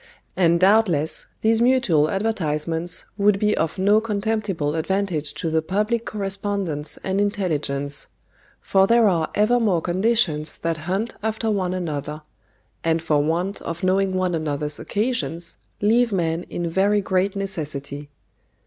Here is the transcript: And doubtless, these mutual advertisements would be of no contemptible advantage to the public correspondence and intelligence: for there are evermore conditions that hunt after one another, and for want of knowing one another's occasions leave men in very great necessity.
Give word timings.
And 0.35 0.59
doubtless, 0.59 1.27
these 1.41 1.61
mutual 1.61 2.09
advertisements 2.09 3.05
would 3.19 3.37
be 3.37 3.55
of 3.55 3.77
no 3.77 4.01
contemptible 4.01 4.73
advantage 4.73 5.35
to 5.35 5.51
the 5.51 5.61
public 5.61 6.07
correspondence 6.07 6.97
and 7.03 7.21
intelligence: 7.21 8.07
for 8.59 8.87
there 8.87 9.07
are 9.07 9.29
evermore 9.35 9.79
conditions 9.83 10.57
that 10.57 10.77
hunt 10.89 11.13
after 11.21 11.51
one 11.51 11.75
another, 11.75 12.23
and 12.83 12.99
for 12.99 13.21
want 13.21 13.61
of 13.61 13.83
knowing 13.83 14.15
one 14.15 14.33
another's 14.33 14.79
occasions 14.79 15.57
leave 15.81 16.11
men 16.11 16.47
in 16.49 16.67
very 16.67 17.01
great 17.01 17.35
necessity. 17.35 18.09